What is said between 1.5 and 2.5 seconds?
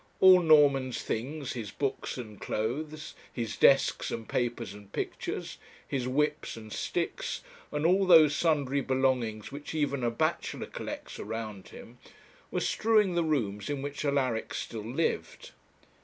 his books and